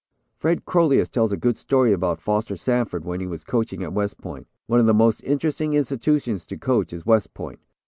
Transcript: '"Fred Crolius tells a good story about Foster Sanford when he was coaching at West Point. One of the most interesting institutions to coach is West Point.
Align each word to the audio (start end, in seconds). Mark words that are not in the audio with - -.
'"Fred 0.39 0.65
Crolius 0.65 1.07
tells 1.09 1.31
a 1.31 1.37
good 1.37 1.55
story 1.55 1.93
about 1.93 2.19
Foster 2.19 2.57
Sanford 2.57 3.05
when 3.05 3.19
he 3.19 3.27
was 3.27 3.43
coaching 3.43 3.83
at 3.83 3.93
West 3.93 4.17
Point. 4.19 4.47
One 4.65 4.79
of 4.79 4.87
the 4.87 4.95
most 4.95 5.21
interesting 5.23 5.75
institutions 5.75 6.47
to 6.47 6.57
coach 6.57 6.91
is 6.91 7.05
West 7.05 7.35
Point. 7.35 7.59